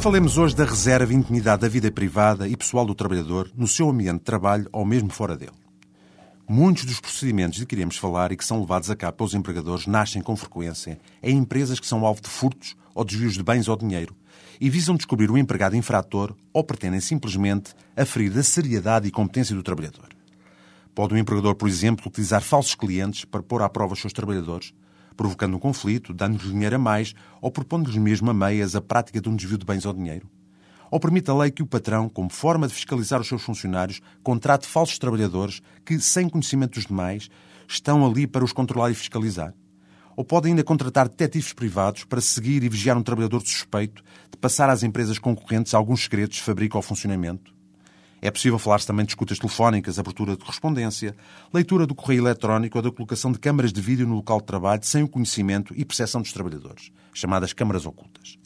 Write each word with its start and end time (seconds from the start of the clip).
Falemos 0.00 0.38
hoje 0.38 0.56
da 0.56 0.64
reserva 0.64 1.12
e 1.12 1.16
intimidade 1.16 1.60
da 1.60 1.68
vida 1.68 1.92
privada 1.92 2.48
e 2.48 2.56
pessoal 2.56 2.86
do 2.86 2.94
trabalhador 2.94 3.50
no 3.54 3.68
seu 3.68 3.90
ambiente 3.90 4.20
de 4.20 4.24
trabalho 4.24 4.66
ou 4.72 4.82
mesmo 4.82 5.10
fora 5.10 5.36
dele. 5.36 5.52
Muitos 6.48 6.86
dos 6.86 7.00
procedimentos 7.00 7.58
de 7.58 7.66
que 7.66 7.74
iremos 7.74 7.98
falar 7.98 8.32
e 8.32 8.36
que 8.36 8.44
são 8.44 8.60
levados 8.60 8.90
a 8.90 8.96
cabo 8.96 9.18
pelos 9.18 9.34
empregadores 9.34 9.86
nascem 9.86 10.22
com 10.22 10.34
frequência 10.34 10.98
em 11.22 11.36
empresas 11.36 11.78
que 11.78 11.86
são 11.86 12.06
alvo 12.06 12.22
de 12.22 12.30
furtos 12.30 12.74
ou 12.94 13.04
desvios 13.04 13.34
de 13.34 13.42
bens 13.42 13.68
ou 13.68 13.76
dinheiro 13.76 14.16
e 14.58 14.70
visam 14.70 14.96
descobrir 14.96 15.30
o 15.30 15.36
empregado 15.36 15.76
infrator 15.76 16.34
ou 16.50 16.64
pretendem 16.64 17.00
simplesmente 17.00 17.74
aferir 17.94 18.36
a 18.38 18.42
seriedade 18.42 19.06
e 19.06 19.10
competência 19.10 19.54
do 19.54 19.62
trabalhador. 19.62 20.08
Pode 20.94 21.12
o 21.12 21.18
empregador, 21.18 21.54
por 21.54 21.68
exemplo, 21.68 22.08
utilizar 22.08 22.40
falsos 22.40 22.74
clientes 22.74 23.26
para 23.26 23.42
pôr 23.42 23.60
à 23.60 23.68
prova 23.68 23.92
os 23.92 24.00
seus 24.00 24.14
trabalhadores, 24.14 24.72
provocando 25.20 25.54
um 25.54 25.58
conflito, 25.58 26.14
dando-lhes 26.14 26.50
dinheiro 26.50 26.76
a 26.76 26.78
mais 26.78 27.14
ou 27.42 27.50
propondo-lhes 27.50 27.98
mesmo 27.98 28.30
a 28.30 28.32
meias 28.32 28.74
a 28.74 28.80
prática 28.80 29.20
de 29.20 29.28
um 29.28 29.36
desvio 29.36 29.58
de 29.58 29.66
bens 29.66 29.84
ou 29.84 29.92
dinheiro? 29.92 30.26
Ou 30.90 30.98
permite 30.98 31.30
a 31.30 31.34
lei 31.34 31.50
que 31.50 31.62
o 31.62 31.66
patrão, 31.66 32.08
como 32.08 32.30
forma 32.30 32.66
de 32.66 32.72
fiscalizar 32.72 33.20
os 33.20 33.28
seus 33.28 33.42
funcionários, 33.42 34.00
contrate 34.22 34.66
falsos 34.66 34.98
trabalhadores 34.98 35.60
que, 35.84 36.00
sem 36.00 36.26
conhecimento 36.26 36.76
dos 36.76 36.86
demais, 36.86 37.28
estão 37.68 38.06
ali 38.06 38.26
para 38.26 38.42
os 38.42 38.50
controlar 38.50 38.92
e 38.92 38.94
fiscalizar? 38.94 39.52
Ou 40.16 40.24
pode 40.24 40.48
ainda 40.48 40.64
contratar 40.64 41.06
detetives 41.06 41.52
privados 41.52 42.04
para 42.04 42.22
seguir 42.22 42.64
e 42.64 42.68
vigiar 42.70 42.96
um 42.96 43.02
trabalhador 43.02 43.42
suspeito 43.42 44.02
de 44.30 44.38
passar 44.38 44.70
às 44.70 44.82
empresas 44.82 45.18
concorrentes 45.18 45.74
alguns 45.74 46.02
segredos 46.02 46.36
de 46.36 46.42
fabrico 46.42 46.78
ou 46.78 46.82
funcionamento? 46.82 47.59
É 48.22 48.30
possível 48.30 48.58
falar-se 48.58 48.86
também 48.86 49.04
de 49.04 49.12
escutas 49.12 49.38
telefónicas, 49.38 49.98
abertura 49.98 50.32
de 50.32 50.38
correspondência, 50.38 51.16
leitura 51.52 51.86
do 51.86 51.94
correio 51.94 52.22
eletrónico 52.22 52.76
ou 52.76 52.82
da 52.82 52.90
colocação 52.90 53.32
de 53.32 53.38
câmaras 53.38 53.72
de 53.72 53.80
vídeo 53.80 54.06
no 54.06 54.16
local 54.16 54.40
de 54.40 54.46
trabalho 54.46 54.84
sem 54.84 55.02
o 55.02 55.08
conhecimento 55.08 55.72
e 55.74 55.84
percepção 55.84 56.20
dos 56.20 56.32
trabalhadores, 56.32 56.92
chamadas 57.14 57.54
câmaras 57.54 57.86
ocultas. 57.86 58.38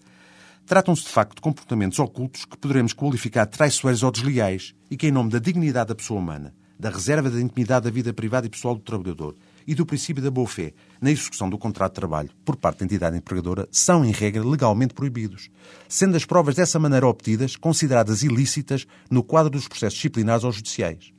Tratam-se, 0.65 1.03
de 1.03 1.09
facto, 1.09 1.35
de 1.35 1.43
comportamentos 1.43 1.99
ocultos 1.99 2.45
que 2.45 2.57
poderemos 2.57 2.93
qualificar 2.93 3.45
de 3.47 3.51
traiçoeiros 3.51 4.03
ou 4.03 4.13
desleais 4.13 4.75
e 4.91 4.97
que, 4.97 5.09
em 5.09 5.13
nome 5.13 5.31
da 5.31 5.39
dignidade 5.39 5.89
da 5.89 5.95
pessoa 5.95 6.21
humana, 6.21 6.55
da 6.79 6.89
reserva 6.89 7.29
da 7.29 7.41
intimidade 7.41 7.85
da 7.85 7.91
vida 7.91 8.15
privada 8.15 8.47
e 8.47 8.51
pessoal 8.51 8.75
do 8.75 8.81
trabalhador 8.81 9.35
e 9.67 9.75
do 9.75 9.87
princípio 9.87 10.23
da 10.23 10.31
boa-fé 10.31 10.73
na 11.01 11.11
execução 11.11 11.49
do 11.49 11.59
contrato 11.59 11.93
de 11.93 11.97
trabalho 11.97 12.31
por 12.45 12.57
parte 12.57 12.79
da 12.79 12.85
entidade 12.85 13.17
empregadora 13.17 13.69
são, 13.71 14.05
em 14.05 14.11
regra, 14.11 14.45
legalmente 14.45 14.95
proibidos, 14.95 15.51
sendo 15.89 16.17
as 16.17 16.25
provas 16.25 16.55
dessa 16.55 16.79
maneira 16.79 17.07
obtidas 17.07 17.57
consideradas 17.57 18.23
ilícitas 18.23 18.87
no 19.11 19.23
quadro 19.23 19.51
dos 19.51 19.69
processos 19.69 19.95
disciplinares 19.95 20.45
ou 20.45 20.53
judiciais. 20.53 21.13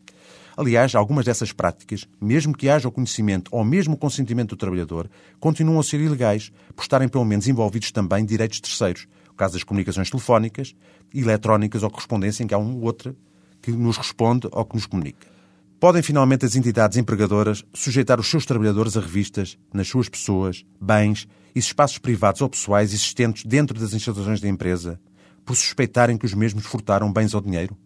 Aliás, 0.57 0.95
algumas 0.95 1.25
dessas 1.25 1.52
práticas, 1.52 2.07
mesmo 2.19 2.55
que 2.55 2.69
haja 2.69 2.87
o 2.87 2.91
conhecimento 2.91 3.49
ou 3.52 3.63
mesmo 3.63 3.95
o 3.95 3.97
consentimento 3.97 4.49
do 4.49 4.55
trabalhador, 4.55 5.09
continuam 5.37 5.80
a 5.80 5.83
ser 5.83 5.99
ilegais, 5.99 6.52
por 6.73 6.83
estarem 6.83 7.09
pelo 7.09 7.25
menos 7.25 7.47
envolvidos 7.47 7.91
também 7.91 8.25
direitos 8.25 8.61
terceiros, 8.61 9.05
o 9.30 9.33
caso 9.33 9.55
das 9.55 9.63
comunicações 9.63 10.09
telefónicas, 10.09 10.73
eletrónicas 11.13 11.83
ou 11.83 11.89
correspondência 11.89 12.41
em 12.41 12.47
que 12.47 12.53
há 12.53 12.57
um 12.57 12.77
ou 12.77 12.83
outra 12.83 13.13
que 13.61 13.71
nos 13.71 13.97
responde 13.97 14.47
ou 14.49 14.63
que 14.63 14.75
nos 14.75 14.85
comunica. 14.85 15.34
Podem 15.79 16.01
finalmente 16.01 16.45
as 16.45 16.55
entidades 16.55 16.97
empregadoras 16.97 17.63
sujeitar 17.73 18.19
os 18.19 18.29
seus 18.29 18.45
trabalhadores 18.45 18.95
a 18.95 19.01
revistas 19.01 19.57
nas 19.73 19.87
suas 19.87 20.07
pessoas, 20.07 20.65
bens 20.79 21.27
e 21.53 21.59
espaços 21.59 21.97
privados 21.97 22.41
ou 22.41 22.49
pessoais 22.49 22.93
existentes 22.93 23.43
dentro 23.43 23.77
das 23.77 23.93
instalações 23.93 24.39
da 24.39 24.47
empresa, 24.47 24.99
por 25.43 25.55
suspeitarem 25.55 26.17
que 26.17 26.25
os 26.25 26.33
mesmos 26.33 26.65
furtaram 26.65 27.11
bens 27.11 27.33
ou 27.33 27.41
dinheiro? 27.41 27.77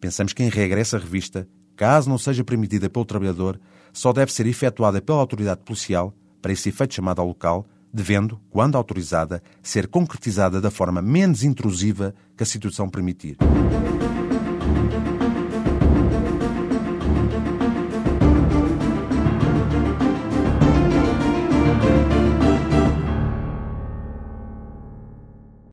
Pensamos 0.00 0.32
que, 0.32 0.44
em 0.44 0.48
regra, 0.48 0.80
essa 0.80 0.96
revista, 0.96 1.48
caso 1.76 2.08
não 2.08 2.18
seja 2.18 2.44
permitida 2.44 2.88
pelo 2.88 3.04
trabalhador, 3.04 3.60
só 3.92 4.12
deve 4.12 4.32
ser 4.32 4.46
efetuada 4.46 5.02
pela 5.02 5.18
autoridade 5.18 5.62
policial, 5.64 6.14
para 6.40 6.52
esse 6.52 6.68
efeito 6.68 6.94
chamado 6.94 7.20
ao 7.20 7.26
local, 7.26 7.66
devendo, 7.92 8.40
quando 8.48 8.76
autorizada, 8.76 9.42
ser 9.60 9.88
concretizada 9.88 10.60
da 10.60 10.70
forma 10.70 11.02
menos 11.02 11.42
intrusiva 11.42 12.14
que 12.36 12.44
a 12.44 12.46
situação 12.46 12.88
permitir. 12.88 13.36